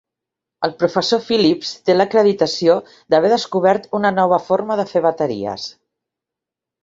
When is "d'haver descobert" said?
3.13-3.87